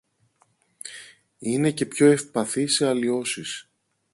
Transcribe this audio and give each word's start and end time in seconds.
είναι 1.37 1.71
και 1.71 1.85
πιο 1.85 2.11
ευπαθή 2.11 2.67
σε 2.67 2.87
αλλοιώσεις 2.87 3.69